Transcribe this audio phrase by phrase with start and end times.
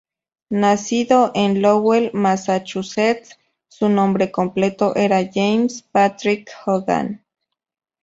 [0.49, 7.23] Nacido en Lowell, Massachusetts, su nombre completo era James Patrick Hogan.